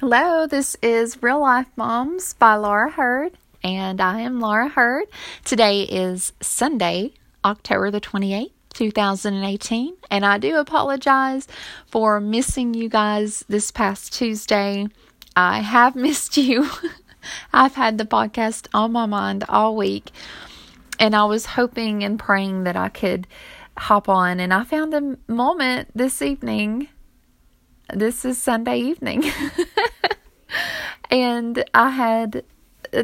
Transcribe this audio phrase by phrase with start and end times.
[0.00, 5.04] Hello, this is Real Life Moms by Laura Hurd, and I am Laura Hurd.
[5.44, 7.12] Today is Sunday,
[7.44, 11.46] October the 28th, 2018, and I do apologize
[11.84, 14.88] for missing you guys this past Tuesday.
[15.36, 16.70] I have missed you.
[17.52, 20.12] I've had the podcast on my mind all week,
[20.98, 23.26] and I was hoping and praying that I could
[23.76, 26.88] hop on, and I found a moment this evening.
[27.92, 29.24] This is Sunday evening.
[31.10, 32.44] and I had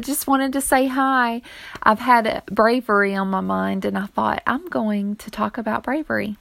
[0.01, 1.41] just wanted to say hi.
[1.83, 6.37] I've had bravery on my mind, and I thought I'm going to talk about bravery.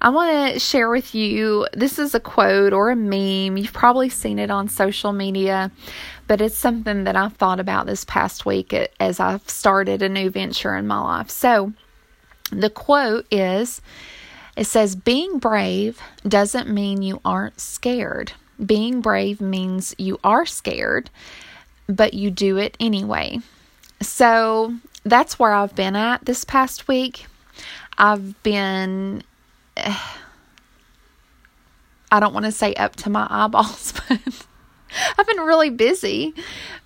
[0.00, 3.58] I want to share with you this is a quote or a meme.
[3.58, 5.70] You've probably seen it on social media,
[6.26, 10.30] but it's something that I've thought about this past week as I've started a new
[10.30, 11.30] venture in my life.
[11.30, 11.72] So,
[12.50, 13.80] the quote is
[14.56, 18.32] it says, Being brave doesn't mean you aren't scared.
[18.64, 21.10] Being brave means you are scared,
[21.86, 23.38] but you do it anyway.
[24.00, 27.26] So that's where I've been at this past week.
[27.98, 29.22] I've been,
[32.12, 34.18] I don't want to say up to my eyeballs, but
[35.18, 36.34] I've been really busy,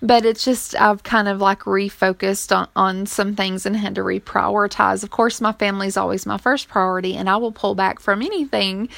[0.01, 4.01] but it's just I've kind of like refocused on, on some things and had to
[4.01, 5.03] reprioritize.
[5.03, 8.21] Of course, my family is always my first priority, and I will pull back from
[8.21, 8.89] anything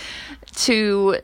[0.55, 1.17] to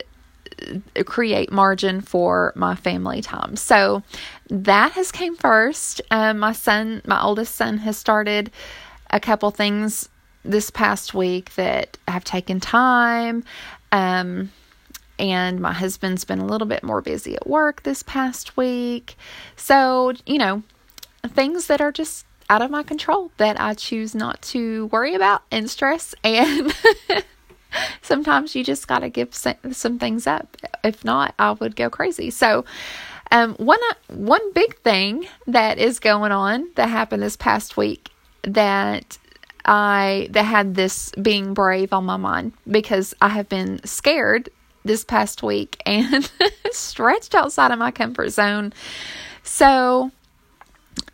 [1.04, 3.56] create margin for my family time.
[3.56, 4.02] So
[4.48, 6.00] that has came first.
[6.10, 8.50] Um, my son, my oldest son, has started
[9.10, 10.08] a couple things
[10.44, 13.44] this past week that have taken time.
[13.92, 14.50] Um,
[15.18, 19.16] and my husband's been a little bit more busy at work this past week.
[19.56, 20.62] So, you know,
[21.28, 25.42] things that are just out of my control that I choose not to worry about
[25.50, 26.74] and stress and
[28.02, 30.56] sometimes you just got to give some things up.
[30.82, 32.30] If not, I would go crazy.
[32.30, 32.64] So,
[33.30, 38.10] um, one one big thing that is going on that happened this past week
[38.42, 39.18] that
[39.64, 44.50] I that had this being brave on my mind because I have been scared
[44.84, 46.30] this past week and
[46.70, 48.72] stretched outside of my comfort zone.
[49.42, 50.10] So,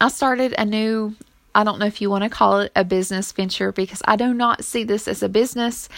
[0.00, 1.14] I started a new
[1.54, 4.32] I don't know if you want to call it a business venture because I do
[4.32, 5.88] not see this as a business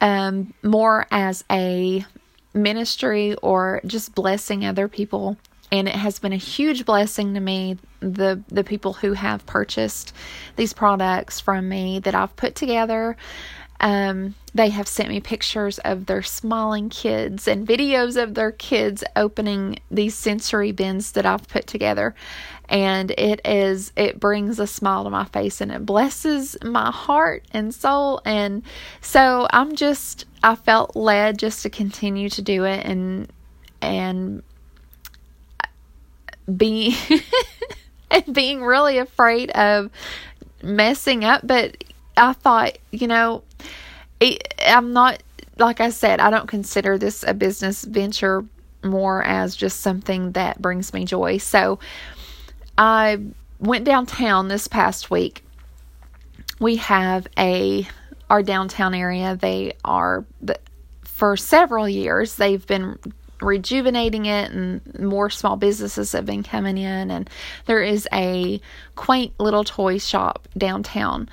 [0.00, 2.04] um, more as a
[2.54, 5.36] ministry or just blessing other people.
[5.72, 10.12] And it has been a huge blessing to me, the the people who have purchased
[10.54, 13.16] these products from me that I've put together.
[13.80, 19.04] Um, they have sent me pictures of their smiling kids and videos of their kids
[19.14, 22.14] opening these sensory bins that I've put together.
[22.68, 27.44] And it is, it brings a smile to my face and it blesses my heart
[27.52, 28.22] and soul.
[28.24, 28.62] And
[29.02, 33.30] so I'm just, I felt led just to continue to do it and,
[33.82, 34.42] and
[36.56, 36.96] be,
[38.10, 39.90] and being really afraid of
[40.62, 41.46] messing up.
[41.46, 41.84] But
[42.16, 43.42] I thought, you know,
[44.20, 45.22] I'm not,
[45.58, 48.44] like I said, I don't consider this a business venture
[48.82, 51.38] more as just something that brings me joy.
[51.38, 51.78] So
[52.78, 53.20] I
[53.58, 55.44] went downtown this past week.
[56.58, 57.86] We have a,
[58.30, 60.24] our downtown area, they are,
[61.02, 62.98] for several years, they've been
[63.40, 67.28] rejuvenating it and more small businesses have been coming in and
[67.66, 68.58] there is a
[68.94, 71.28] quaint little toy shop downtown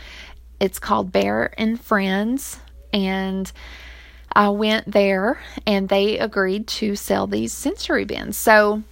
[0.60, 2.60] it's called bear and friends
[2.94, 3.52] and
[4.32, 8.38] I went there and they agreed to sell these sensory bins.
[8.38, 8.84] So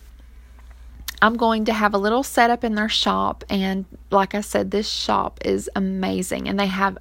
[1.22, 3.44] I'm going to have a little setup in their shop.
[3.50, 6.48] And like I said, this shop is amazing.
[6.48, 6.98] And they have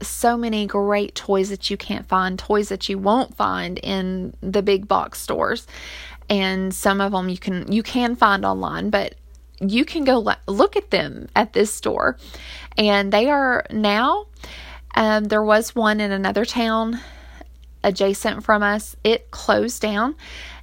[0.00, 4.62] so many great toys that you can't find, toys that you won't find in the
[4.62, 5.66] big box stores.
[6.28, 9.14] And some of them you can you can find online, but
[9.60, 12.16] you can go look at them at this store.
[12.76, 14.26] And they are now
[14.94, 17.00] um, there was one in another town
[17.82, 18.96] adjacent from us.
[19.04, 20.16] It closed down.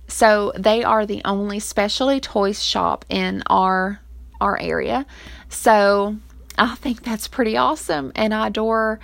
[0.07, 4.01] So they are the only specialty toys shop in our
[4.41, 5.05] our area.
[5.49, 6.17] So
[6.57, 8.99] I think that's pretty awesome and I adore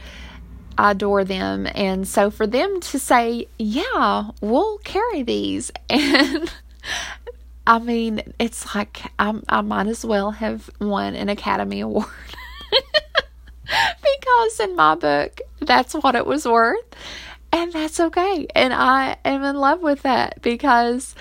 [0.77, 1.68] I adore them.
[1.73, 6.51] And so for them to say, "Yeah, we'll carry these." And
[7.65, 12.06] I mean, it's like I, I might as well have won an Academy Award.
[14.02, 16.86] because in my book, that's what it was worth.
[17.52, 18.48] And that's okay.
[18.56, 21.16] And I am in love with that because,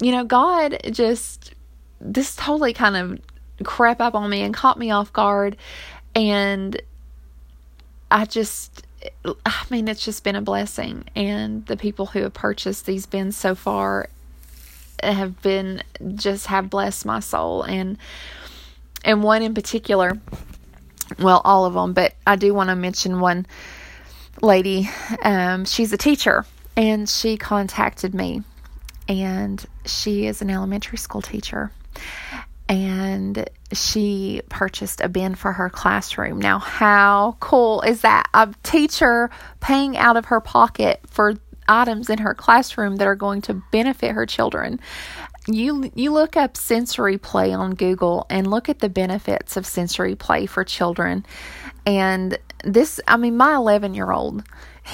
[0.00, 1.52] you know, God just,
[2.00, 5.56] this totally kind of crept up on me and caught me off guard.
[6.14, 6.80] And
[8.10, 8.86] I just,
[9.24, 11.04] I mean, it's just been a blessing.
[11.16, 14.08] And the people who have purchased these bins so far,
[15.02, 15.82] have been
[16.14, 17.96] just have blessed my soul and
[19.04, 20.18] and one in particular
[21.18, 23.46] well all of them but I do want to mention one
[24.42, 24.88] lady
[25.22, 26.44] um, she's a teacher
[26.76, 28.42] and she contacted me
[29.08, 31.72] and she is an elementary school teacher
[32.68, 36.38] and she purchased a bin for her classroom.
[36.38, 38.28] Now, how cool is that?
[38.34, 41.34] A teacher paying out of her pocket for
[41.66, 44.80] items in her classroom that are going to benefit her children.
[45.50, 50.14] You you look up sensory play on Google and look at the benefits of sensory
[50.14, 51.24] play for children.
[51.86, 54.42] And this I mean my 11-year-old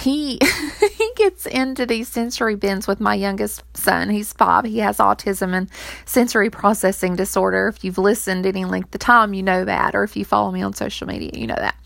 [0.03, 0.39] he
[0.93, 4.11] he gets into these sensory bins with my youngest son.
[4.11, 4.65] He's five.
[4.65, 5.71] He has autism and
[6.05, 7.69] sensory processing disorder.
[7.69, 10.62] If you've listened any length of time, you know that, or if you follow me
[10.62, 11.77] on social media, you know that.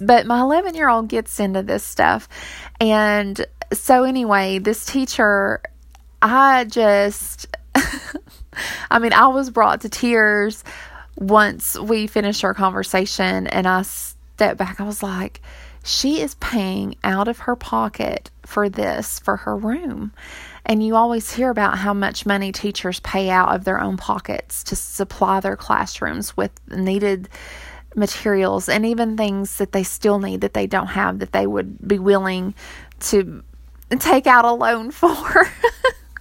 [0.00, 2.28] But my 11 year old gets into this stuff,
[2.80, 5.60] and so anyway, this teacher,
[6.22, 7.46] I just,
[8.90, 10.64] I mean, I was brought to tears
[11.16, 14.80] once we finished our conversation, and I stepped back.
[14.80, 15.40] I was like
[15.88, 20.12] she is paying out of her pocket for this for her room.
[20.66, 24.62] And you always hear about how much money teachers pay out of their own pockets
[24.64, 27.28] to supply their classrooms with needed
[27.96, 31.88] materials and even things that they still need that they don't have that they would
[31.88, 32.54] be willing
[33.00, 33.42] to
[33.98, 35.50] take out a loan for.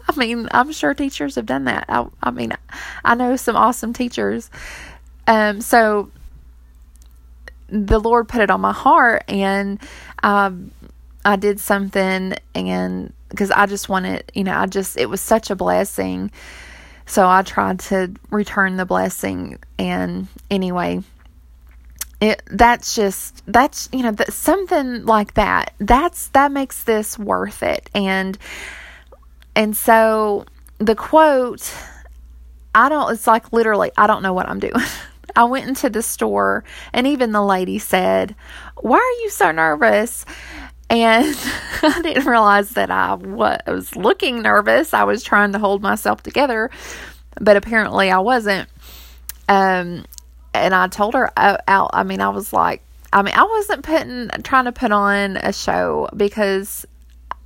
[0.08, 1.86] I mean, I'm sure teachers have done that.
[1.90, 2.54] I, I mean,
[3.04, 4.50] I know some awesome teachers.
[5.28, 6.10] Um, so
[7.70, 9.80] the Lord put it on my heart, and
[10.24, 10.72] um,
[11.26, 15.50] I did something, and because I just wanted, you know, I just it was such
[15.50, 16.32] a blessing,
[17.06, 21.02] so I tried to return the blessing, and anyway,
[22.22, 27.64] it that's just that's you know that something like that that's that makes this worth
[27.64, 28.38] it, and
[29.58, 30.46] and so
[30.78, 31.74] the quote.
[32.76, 34.76] I don't, it's like literally, I don't know what I'm doing.
[35.36, 36.64] I went into the store,
[36.94, 38.36] and even the lady said,
[38.76, 40.26] Why are you so nervous?
[40.90, 41.36] And
[41.82, 44.94] I didn't realize that I was looking nervous.
[44.94, 46.70] I was trying to hold myself together,
[47.42, 48.70] but apparently I wasn't.
[49.50, 50.06] Um,
[50.54, 51.90] and I told her uh, out.
[51.94, 55.52] I mean, I was like, I mean, I wasn't putting trying to put on a
[55.52, 56.86] show because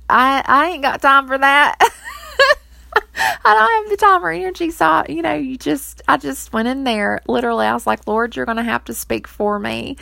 [0.08, 1.78] I I ain't got time for that.
[3.44, 4.70] I don't have the time or energy.
[4.70, 7.20] So, you know, you just, I just went in there.
[7.26, 9.96] Literally, I was like, Lord, you're going to have to speak for me.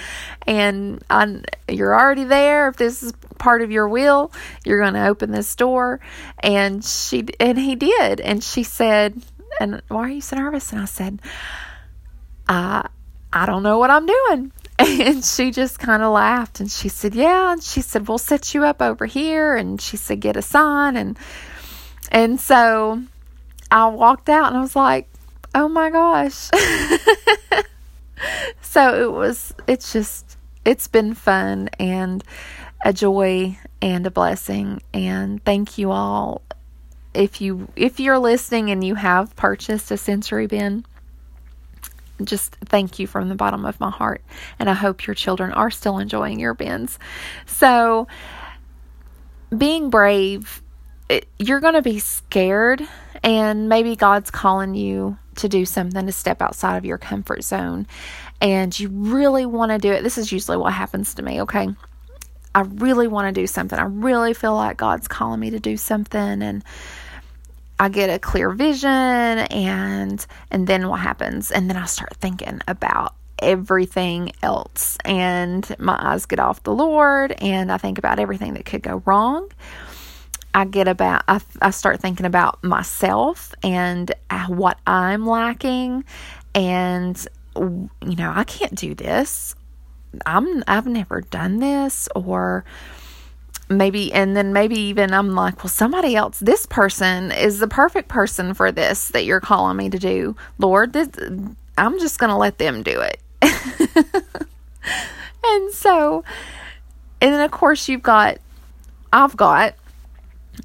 [0.47, 2.69] And I, you're already there.
[2.69, 4.33] If this is part of your will,
[4.65, 6.01] you're going to open this door.
[6.39, 8.21] And she, and he did.
[8.21, 9.21] And she said,
[9.61, 10.73] and why are you so nervous?
[10.73, 11.21] And I said,
[12.49, 12.89] I,
[13.33, 14.53] I don't know what I'm doing.
[14.81, 17.53] And she just kind of laughed and she said, Yeah.
[17.53, 19.55] And she said, We'll set you up over here.
[19.55, 20.97] And she said, Get a sign.
[20.97, 21.19] And
[22.11, 23.03] and so
[23.71, 25.09] I walked out and I was like,
[25.55, 26.51] oh my gosh.
[28.61, 32.25] so it was, it's just, it's been fun and
[32.85, 34.83] a joy and a blessing.
[34.93, 36.43] And thank you all.
[37.13, 40.85] If you if you're listening and you have purchased a sensory bin,
[42.25, 44.23] just thank you from the bottom of my heart.
[44.59, 46.99] And I hope your children are still enjoying your bins.
[47.47, 48.09] So,
[49.57, 50.63] being brave
[51.11, 52.87] it, you're going to be scared,
[53.23, 57.87] and maybe God's calling you to do something to step outside of your comfort zone,
[58.41, 60.03] and you really want to do it.
[60.03, 61.69] This is usually what happens to me, okay?
[62.55, 63.79] I really want to do something.
[63.79, 66.63] I really feel like God's calling me to do something, and
[67.81, 71.51] I get a clear vision, and and then what happens?
[71.51, 77.33] And then I start thinking about everything else, and my eyes get off the Lord,
[77.33, 79.49] and I think about everything that could go wrong
[80.53, 84.13] I get about, I, I start thinking about myself and
[84.49, 86.05] what I'm lacking.
[86.55, 89.55] And, you know, I can't do this.
[90.27, 92.09] I'm, I've never done this.
[92.17, 92.65] Or,
[93.71, 98.09] maybe and then maybe even I'm like, well, somebody else, this person is the perfect
[98.09, 100.37] person for this that you're calling me to do.
[100.59, 101.09] Lord, this,
[101.79, 103.21] I'm just going to let them do it.
[105.45, 106.25] and so,
[107.21, 108.39] and then of course you've got,
[109.13, 109.75] I've got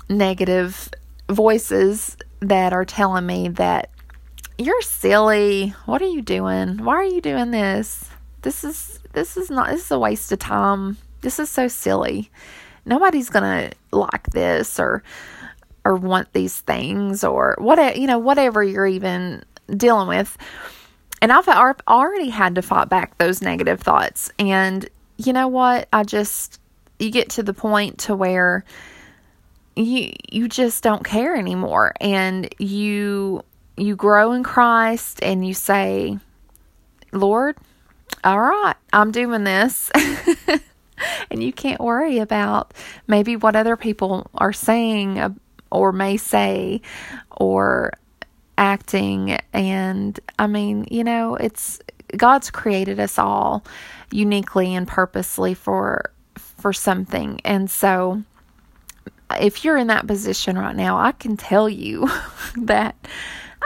[0.10, 0.90] negative
[1.30, 3.90] voices that are telling me that
[4.58, 5.70] you're silly.
[5.86, 6.84] What are you doing?
[6.84, 8.10] Why are you doing this?
[8.42, 10.98] This is this is not this is a waste of time.
[11.22, 12.30] This is so silly.
[12.86, 15.04] Nobody's going to like this or
[15.84, 20.36] or want these things or whatever, you know, whatever you're even dealing with.
[21.22, 21.48] And I've
[21.88, 24.32] already had to fight back those negative thoughts.
[24.40, 24.88] And
[25.18, 25.88] you know what?
[25.94, 26.60] I just
[27.00, 28.66] you get to the point to where
[29.76, 33.44] you you just don't care anymore and you
[33.78, 36.18] you grow in Christ and you say,
[37.12, 37.58] "Lord,
[38.24, 39.92] all right, I'm doing this."
[41.30, 42.74] and you can't worry about
[43.08, 45.40] maybe what other people are saying
[45.72, 46.82] or may say
[47.32, 47.92] or
[48.58, 51.80] acting and I mean, you know, it's
[52.16, 53.66] God's created us all
[54.12, 57.42] uniquely and purposely for for something.
[57.44, 58.24] And so
[59.40, 62.10] if you're in that position right now, I can tell you
[62.58, 62.96] that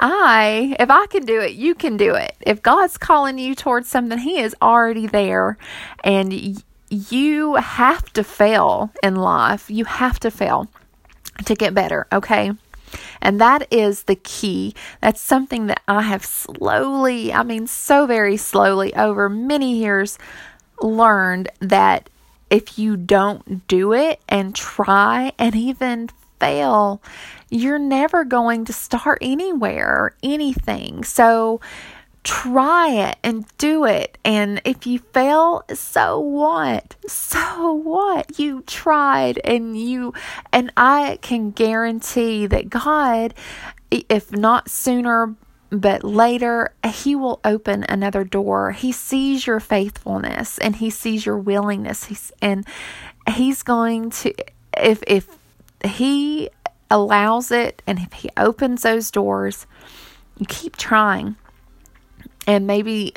[0.01, 2.35] I, if I can do it, you can do it.
[2.41, 5.57] If God's calling you towards something, He is already there.
[6.03, 9.69] And you have to fail in life.
[9.69, 10.67] You have to fail
[11.45, 12.51] to get better, okay?
[13.21, 14.73] And that is the key.
[15.01, 20.17] That's something that I have slowly, I mean, so very slowly over many years
[20.81, 22.09] learned that
[22.49, 27.01] if you don't do it and try and even fail,
[27.49, 31.03] you're never going to start anywhere, anything.
[31.03, 31.61] So,
[32.29, 34.19] try it and do it.
[34.23, 36.95] And if you fail, so what?
[37.07, 38.37] So what?
[38.37, 40.13] You tried and you,
[40.53, 43.33] and I can guarantee that God,
[43.89, 45.33] if not sooner,
[45.71, 48.73] but later, He will open another door.
[48.73, 52.03] He sees your faithfulness and He sees your willingness.
[52.05, 52.63] He's, and
[53.33, 54.35] He's going to,
[54.77, 55.27] if, if
[55.83, 56.51] He
[56.91, 59.65] allows it and if He opens those doors,
[60.47, 61.35] keep trying
[62.49, 63.13] and maybe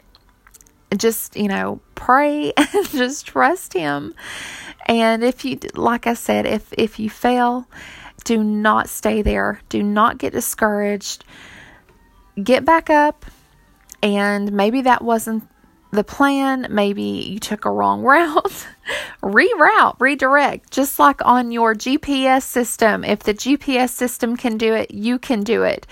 [0.95, 4.15] just, you know, pray and just trust him.
[4.85, 7.67] And if you like I said, if if you fail,
[8.25, 9.59] do not stay there.
[9.71, 11.25] Do not get discouraged.
[12.43, 13.25] Get back up
[14.03, 15.49] and maybe that wasn't
[15.93, 16.67] the plan.
[16.69, 18.67] Maybe you took a wrong route.
[19.23, 23.03] Reroute, redirect, just like on your GPS system.
[23.03, 25.87] If the GPS system can do it, you can do it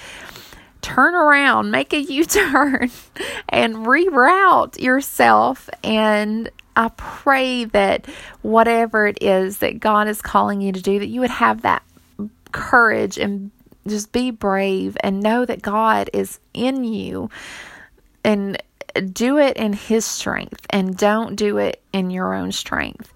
[0.82, 2.90] turn around, make a U turn,
[3.48, 5.68] and reroute yourself.
[5.82, 8.06] And I pray that
[8.42, 11.82] whatever it is that God is calling you to do, that you would have that
[12.52, 13.50] courage and
[13.86, 17.30] just be brave and know that God is in you
[18.24, 18.62] and
[19.12, 23.12] do it in His strength and don't do it in your own strength.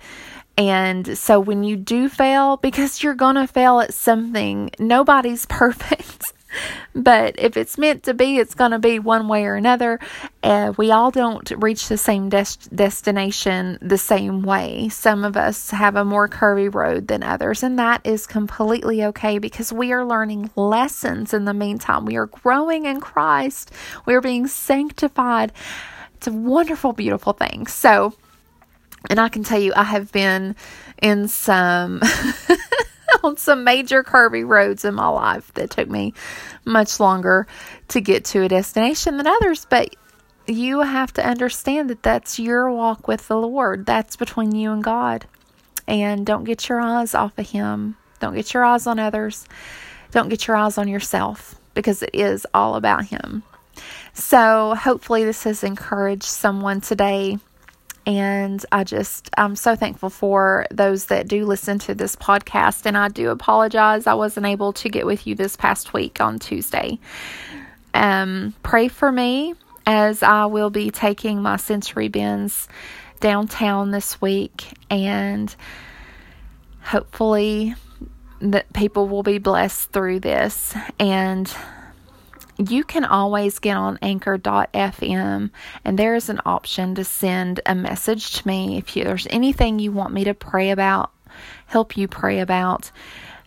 [0.57, 6.33] And so when you do fail, because you're going to fail at something, nobody's perfect
[6.95, 9.99] but if it's meant to be, it's going to be one way or another.
[10.43, 14.89] Uh, we all don't reach the same des- destination the same way.
[14.89, 19.39] Some of us have a more curvy road than others, and that is completely okay
[19.39, 22.05] because we are learning lessons in the meantime.
[22.05, 23.71] We are growing in Christ,
[24.07, 25.53] we are being sanctified.
[26.17, 27.67] It's a wonderful, beautiful thing.
[27.67, 28.15] So,
[29.11, 30.57] and I can tell you, I have been
[31.03, 32.01] in some.
[33.25, 36.15] on some major curvy roads in my life that took me
[36.65, 37.47] much longer
[37.89, 39.67] to get to a destination than others.
[39.69, 39.97] But
[40.47, 43.87] you have to understand that that's your walk with the Lord.
[43.87, 45.27] That's between you and God.
[45.87, 47.97] And don't get your eyes off of Him.
[48.21, 49.47] Don't get your eyes on others.
[50.11, 53.43] Don't get your eyes on yourself because it is all about Him.
[54.13, 57.39] So, hopefully, this has encouraged someone today
[58.07, 62.87] and I just, I'm so thankful for those that do listen to this podcast.
[62.87, 66.39] And I do apologize, I wasn't able to get with you this past week on
[66.39, 66.99] Tuesday.
[67.95, 69.55] Um, pray for me
[69.87, 72.69] as I will be taking my sensory bins
[73.21, 74.77] downtown this week.
[74.91, 75.55] And
[76.83, 77.75] hopefully,
[78.41, 80.75] that people will be blessed through this.
[80.99, 81.51] And
[82.59, 85.51] you can always get on anchor.fm
[85.85, 89.79] and there is an option to send a message to me if you, there's anything
[89.79, 91.11] you want me to pray about,
[91.67, 92.91] help you pray about.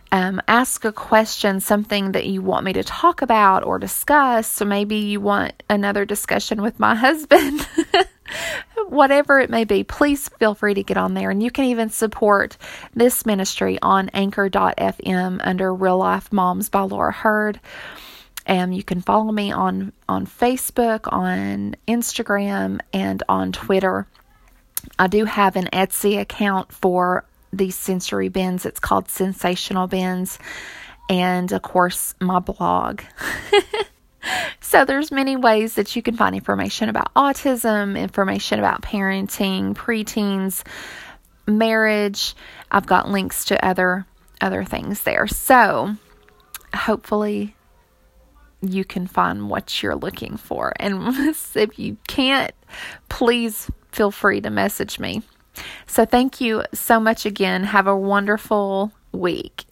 [0.09, 4.49] Um, ask a question, something that you want me to talk about or discuss.
[4.49, 7.67] So maybe you want another discussion with my husband.
[8.87, 11.29] Whatever it may be, please feel free to get on there.
[11.29, 12.57] And you can even support
[12.93, 17.59] this ministry on anchor.fm under Real Life Moms by Laura Hurd.
[18.47, 24.07] Um, you can follow me on, on Facebook, on Instagram, and on Twitter.
[24.97, 28.65] I do have an Etsy account for these sensory bins.
[28.65, 30.39] It's called Sensational Bins.
[31.09, 33.01] And of course, my blog.
[34.61, 40.63] so there's many ways that you can find information about autism, information about parenting, preteens,
[41.45, 42.35] marriage.
[42.71, 44.05] I've got links to other
[44.39, 45.27] other things there.
[45.27, 45.95] So
[46.73, 47.55] hopefully
[48.61, 50.73] you can find what you're looking for.
[50.77, 51.15] And
[51.55, 52.51] if you can't,
[53.09, 55.21] please feel free to message me.
[55.87, 57.63] So, thank you so much again.
[57.63, 59.66] Have a wonderful week.